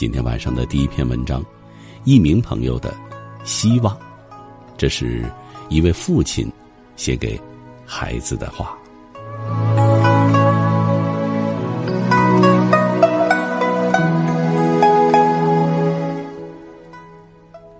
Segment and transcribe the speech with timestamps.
[0.00, 1.44] 今天晚上的第一篇文章，
[2.04, 2.90] 一名朋友的
[3.44, 3.94] 希望，
[4.78, 5.30] 这是
[5.68, 6.50] 一位父亲
[6.96, 7.38] 写给
[7.84, 8.78] 孩子的话。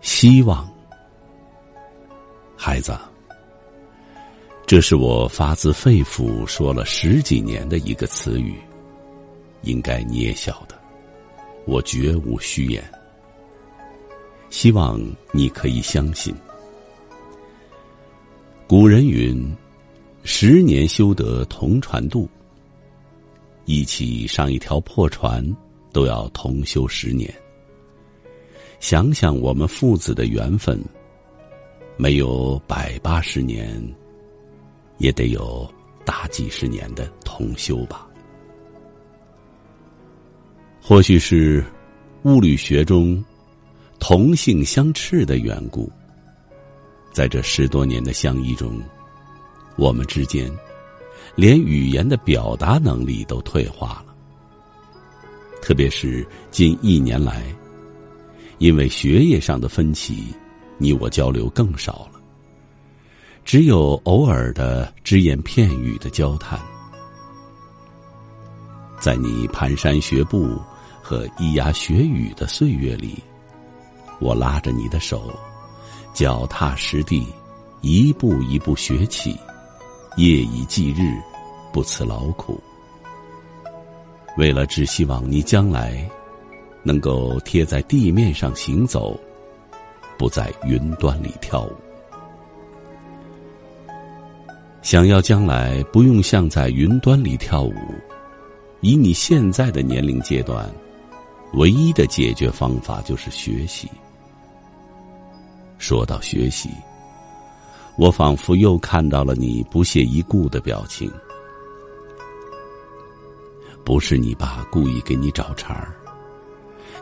[0.00, 0.72] 希望，
[2.56, 2.96] 孩子，
[4.66, 8.54] 这是我发自肺腑说了十几年的一个词语，
[9.62, 10.73] 应该你也晓得，
[11.66, 12.82] 我绝无虚言。
[14.50, 15.00] 希望
[15.32, 16.34] 你可以相信。
[18.66, 19.52] 古人云
[20.24, 22.28] ：“十年修得同船渡。”
[23.66, 25.44] 一起上一条破船，
[25.92, 27.32] 都要同修十年。
[28.78, 30.78] 想想我们父子的缘分，
[31.96, 33.82] 没有百八十年，
[34.98, 35.66] 也得有
[36.04, 38.06] 大几十年的同修吧。
[40.86, 41.64] 或许是
[42.24, 43.24] 物理学中
[43.98, 45.90] 同性相斥的缘故，
[47.10, 48.78] 在这十多年的相依中，
[49.76, 50.54] 我们之间
[51.34, 54.14] 连语言的表达能力都退化了。
[55.62, 57.42] 特别是近一年来。
[58.58, 60.34] 因为学业上的分歧，
[60.76, 62.20] 你我交流更少了。
[63.42, 66.60] 只有偶尔的只言片语的交谈。
[69.00, 70.56] 在你蹒跚学步
[71.04, 73.22] 和咿呀学语的岁月里，
[74.18, 75.30] 我拉着你的手，
[76.14, 77.26] 脚踏实地，
[77.82, 79.38] 一步一步学起，
[80.16, 81.14] 夜以继日，
[81.72, 82.58] 不辞劳苦。
[84.38, 86.10] 为了只希望你将来。
[86.86, 89.18] 能够贴在地面上行走，
[90.18, 91.72] 不在云端里跳舞。
[94.82, 97.72] 想要将来不用像在云端里跳舞，
[98.82, 100.70] 以你现在的年龄阶段，
[101.56, 103.88] 唯一的解决方法就是学习。
[105.78, 106.70] 说到学习，
[107.96, 111.10] 我仿佛又看到了你不屑一顾的表情。
[113.84, 115.94] 不是你爸故意给你找茬儿。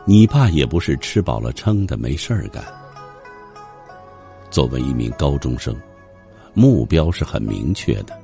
[0.05, 2.61] 你爸也不是吃饱了撑的没事儿干。
[4.51, 5.73] 作为一名高中生，
[6.53, 8.19] 目标是很明确的。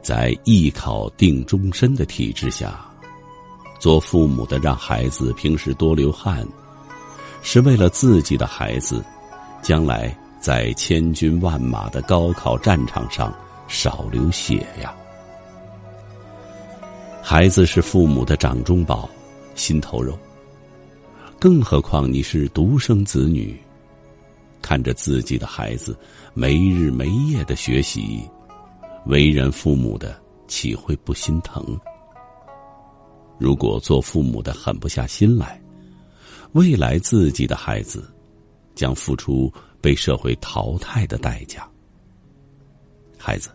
[0.00, 2.85] 在艺考定终身的体制下，
[3.78, 6.46] 做父母的让孩子平时多流汗，
[7.42, 9.04] 是为了自己的孩子
[9.62, 13.32] 将来在千军万马的高考战场上
[13.68, 14.94] 少流血呀。
[17.22, 19.08] 孩子是父母的掌中宝。
[19.56, 20.18] 心头肉。
[21.40, 23.58] 更何况你是独生子女，
[24.60, 25.98] 看着自己的孩子
[26.34, 28.20] 没日没夜的学习，
[29.06, 30.14] 为人父母的
[30.46, 31.64] 岂会不心疼？
[33.38, 35.60] 如果做父母的狠不下心来，
[36.52, 38.10] 未来自己的孩子
[38.74, 41.68] 将付出被社会淘汰的代价。
[43.18, 43.50] 孩子，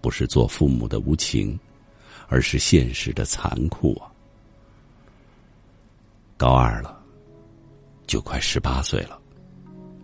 [0.00, 1.58] 不是做父母的无情，
[2.28, 4.10] 而是现实的残酷啊！
[6.36, 7.00] 高二了，
[8.06, 9.18] 就快十八岁了，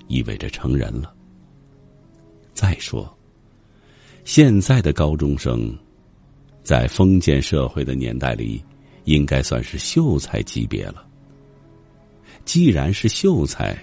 [0.09, 1.15] 意味着成人了。
[2.55, 3.13] 再说，
[4.25, 5.77] 现在的高中生，
[6.71, 8.65] 在封建社会的年代里，
[9.03, 11.05] 应该算是秀才级别了。
[12.45, 13.77] 既然是秀才，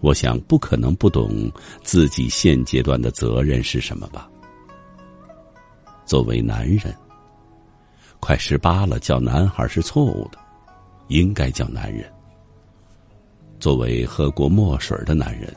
[0.00, 1.50] 我想不可能不懂
[1.82, 4.30] 自己现阶段的责任是什么吧？
[6.06, 6.94] 作为男人，
[8.20, 10.38] 快十八了叫男孩是错误的。
[11.08, 12.08] 应该叫男人。
[13.58, 15.52] 作为喝过墨水的男人，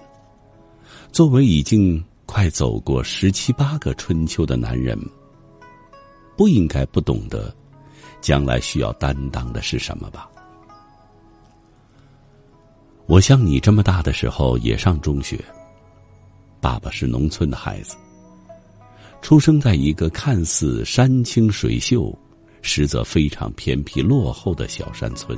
[1.12, 5.00] 作为已经快走过十七八个春秋的男人，
[6.36, 7.54] 不应该不懂得
[8.22, 10.30] 将来需要担当的是什么吧？
[13.06, 15.44] 我像你这么大的时候也上中学，
[16.60, 17.96] 爸爸是农村的孩子，
[19.22, 22.18] 出生在一个看似山清水秀。
[22.64, 25.36] 实则非常偏僻落后的小山村，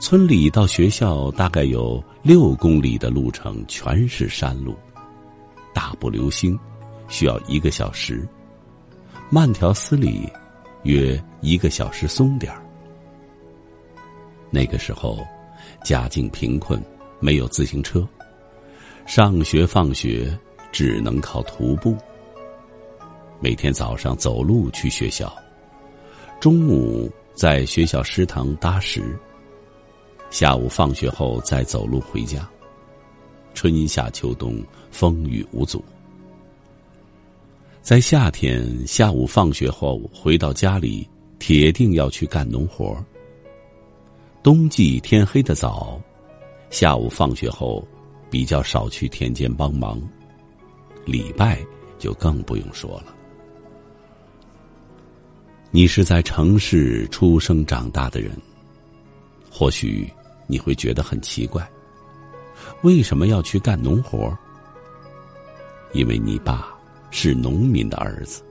[0.00, 4.74] 村里到学校大概有六公里的路程，全是山路，
[5.72, 6.58] 大步流星
[7.06, 8.28] 需要一个小时，
[9.32, 10.28] 慢条斯理
[10.82, 12.60] 约一个小时松点儿。
[14.50, 15.24] 那个时候，
[15.84, 16.82] 家境贫困，
[17.20, 18.04] 没有自行车，
[19.06, 20.36] 上学放学
[20.72, 21.96] 只能靠徒步。
[23.38, 25.32] 每天早上走路去学校，
[26.40, 29.16] 中午在学校食堂搭食，
[30.28, 32.48] 下午放学后再走路回家。
[33.54, 34.60] 春夏秋冬
[34.90, 35.84] 风雨无阻。
[37.90, 41.10] 在夏天下午放学后回到家里，
[41.40, 42.96] 铁定要去干农活。
[44.44, 46.00] 冬季天黑的早，
[46.70, 47.84] 下午放学后
[48.30, 50.00] 比较少去田间帮忙，
[51.04, 51.66] 礼拜
[51.98, 53.06] 就更不用说了。
[55.72, 58.30] 你是在城市出生长大的人，
[59.50, 60.08] 或许
[60.46, 61.68] 你会觉得很奇怪，
[62.82, 64.32] 为什么要去干农活？
[65.92, 66.72] 因为你爸
[67.10, 68.42] 是农民的儿子。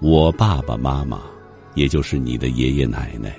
[0.00, 1.22] 我爸爸妈妈，
[1.74, 3.38] 也就是你的爷爷奶奶，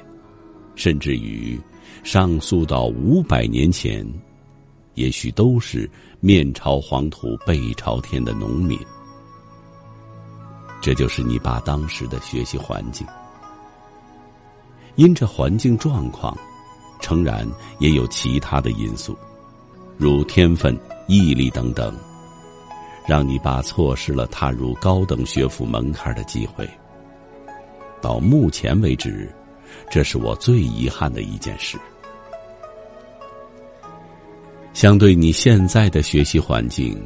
[0.75, 1.59] 甚至于
[2.03, 4.07] 上溯到五百年前，
[4.95, 5.89] 也许都是
[6.19, 8.77] 面朝黄土背朝天的农民。
[10.81, 13.05] 这就是你爸当时的学习环境。
[14.95, 16.37] 因这环境状况，
[16.99, 17.47] 诚然
[17.79, 19.17] 也有其他的因素，
[19.97, 20.77] 如天分、
[21.07, 21.95] 毅力等等。
[23.07, 26.69] 让你爸错失了踏入高等学府门槛的机会。
[28.01, 29.33] 到目前为止，
[29.89, 31.77] 这是我最遗憾的一件事。
[34.73, 36.99] 相对你现在的学习环境，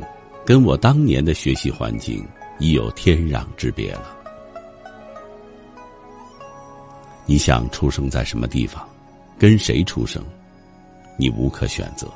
[0.46, 2.26] 跟我当年的学习环境
[2.60, 4.16] 已有天壤之别了。
[7.26, 8.88] 你想出生在什么地方，
[9.40, 10.24] 跟谁出生，
[11.18, 12.08] 你无可选择。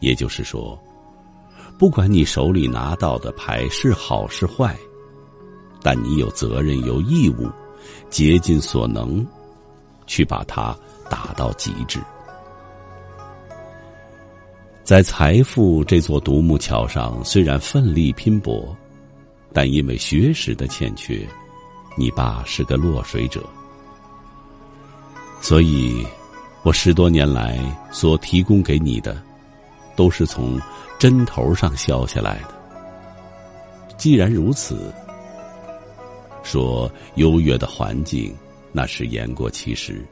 [0.00, 0.78] 也就是说。
[1.78, 4.76] 不管你手里拿到的牌是好是坏，
[5.80, 7.48] 但你有责任、有义务，
[8.10, 9.24] 竭尽所能，
[10.04, 10.76] 去把它
[11.08, 12.00] 打到极致。
[14.82, 18.76] 在财富这座独木桥上，虽然奋力拼搏，
[19.52, 21.24] 但因为学识的欠缺，
[21.96, 23.40] 你爸是个落水者。
[25.40, 26.04] 所以，
[26.64, 27.56] 我十多年来
[27.92, 29.22] 所提供给你的，
[29.98, 30.58] 都是从。
[30.98, 33.94] 针头上削下来的。
[33.96, 34.92] 既然如此，
[36.42, 38.34] 说优越的环境
[38.72, 40.04] 那是言过其实，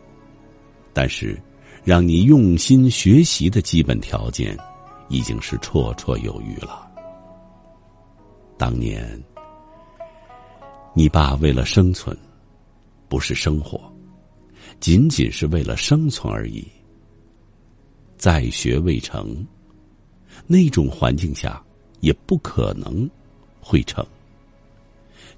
[0.93, 1.37] 但是
[1.83, 4.56] 让你用心学习的基本条件，
[5.09, 6.88] 已经是绰绰有余了。
[8.56, 9.21] 当年，
[10.94, 12.17] 你爸为了生存，
[13.09, 13.93] 不是生活，
[14.79, 16.65] 仅仅是为了生存而已。
[18.17, 19.44] 在学未成。
[20.46, 21.62] 那种环境下，
[22.00, 23.08] 也不可能
[23.60, 24.04] 会成。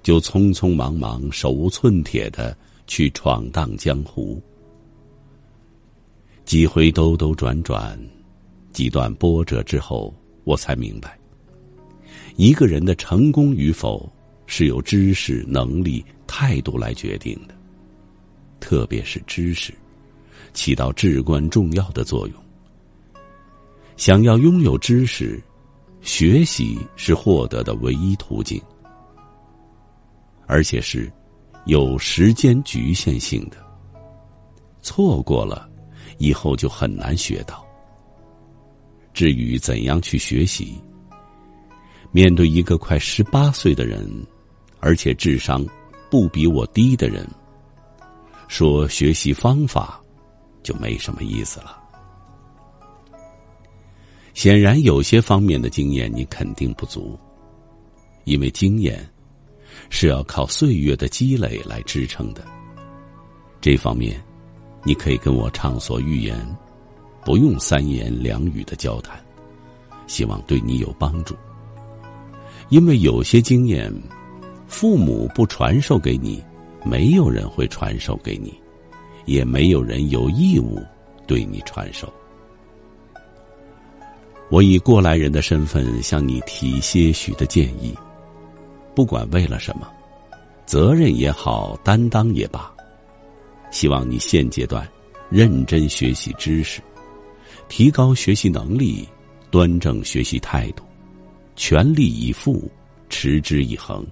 [0.01, 2.55] 就匆匆忙忙、手无寸铁的
[2.87, 4.41] 去闯荡江湖，
[6.45, 7.99] 几回兜兜转转，
[8.71, 10.13] 几段波折之后，
[10.45, 11.19] 我才明白，
[12.37, 14.09] 一个人的成功与否
[14.45, 17.53] 是由知识、能力、态度来决定的，
[18.61, 19.73] 特别是知识，
[20.53, 22.48] 起到至关重要的作用。
[23.99, 25.43] 想要拥有知识，
[25.99, 28.57] 学习是获得的唯一途径，
[30.47, 31.11] 而且是
[31.65, 33.57] 有时间局限性的。
[34.81, 35.69] 错过了，
[36.17, 37.61] 以后就很难学到。
[39.13, 40.81] 至于怎样去学习，
[42.13, 44.09] 面对一个快十八岁的人，
[44.79, 45.61] 而且智商
[46.09, 47.27] 不比我低的人，
[48.47, 50.01] 说学习方法，
[50.63, 51.78] 就没什么意思了。
[54.41, 57.19] 显然，有些方面的经验你肯定不足，
[58.23, 59.05] 因为经验
[59.89, 62.41] 是要靠岁月的积累来支撑的。
[63.59, 64.17] 这方面，
[64.85, 66.37] 你可以跟我畅所欲言，
[67.25, 69.21] 不用三言两语的交谈，
[70.07, 71.35] 希望对你有帮助。
[72.69, 73.93] 因为有些经验，
[74.67, 76.41] 父母不传授给你，
[76.85, 78.57] 没有人会传授给你，
[79.25, 80.81] 也没有人有义务
[81.27, 82.09] 对你传授。
[84.49, 87.95] 我以过来人的身份向你提些许的建议，
[88.95, 89.87] 不管为了什么，
[90.65, 92.73] 责任也好，担当也罢，
[93.69, 94.87] 希望你现阶段
[95.29, 96.81] 认真学习知识，
[97.67, 99.07] 提高学习能力，
[99.51, 100.83] 端正学习态度，
[101.55, 102.69] 全力以赴，
[103.07, 104.03] 持之以恒。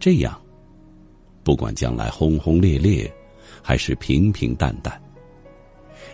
[0.00, 0.36] 这样，
[1.44, 3.08] 不管将来轰轰烈烈，
[3.62, 5.00] 还是平平淡淡，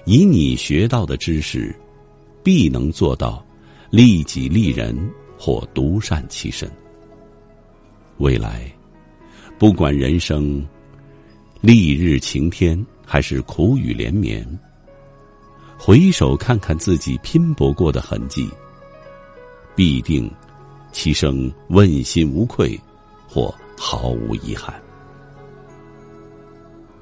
[0.05, 1.75] 以你学到的知识。
[2.43, 3.45] 必能做到
[3.91, 4.97] 利己利人
[5.39, 6.71] 或独善其身。
[8.19, 8.71] 未来，
[9.59, 10.67] 不管人生
[11.61, 14.47] 丽日晴天还是苦雨连绵，
[15.79, 18.49] 回首看看自己拼搏过的痕迹，
[19.75, 20.31] 必定
[20.93, 22.79] 其生问心无愧
[23.29, 24.75] 或毫无遗憾。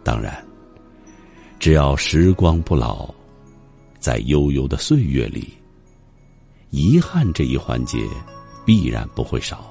[0.05, 0.43] 当然，
[1.59, 3.13] 只要时光不老。
[4.09, 5.53] 在悠悠的岁月里，
[6.71, 7.99] 遗憾这一环节
[8.65, 9.71] 必然不会少，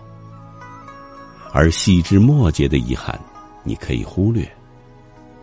[1.51, 3.19] 而细枝末节的遗憾
[3.63, 4.47] 你可以忽略，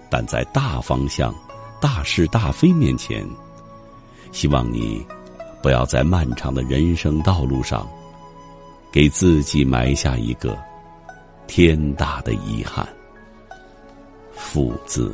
[0.08, 1.34] 但在大方向、
[1.80, 3.28] 大是大非面前，
[4.30, 5.04] 希望你
[5.60, 7.84] 不要在漫长的人生道路上
[8.92, 10.56] 给自己埋下一个
[11.48, 12.86] 天大的遗憾。
[14.36, 15.12] 父字。